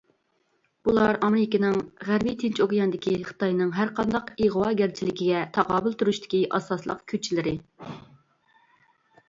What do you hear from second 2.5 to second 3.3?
ئوكياندىكى